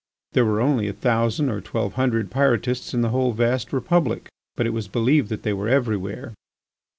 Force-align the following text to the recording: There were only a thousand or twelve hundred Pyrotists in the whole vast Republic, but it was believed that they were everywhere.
There 0.31 0.45
were 0.45 0.59
only 0.61 0.87
a 0.87 0.93
thousand 0.93 1.51
or 1.51 1.61
twelve 1.61 1.93
hundred 1.93 2.31
Pyrotists 2.31 2.91
in 2.95 3.01
the 3.01 3.09
whole 3.09 3.33
vast 3.33 3.71
Republic, 3.71 4.29
but 4.55 4.65
it 4.65 4.73
was 4.73 4.87
believed 4.87 5.29
that 5.29 5.43
they 5.43 5.53
were 5.53 5.69
everywhere. 5.69 6.33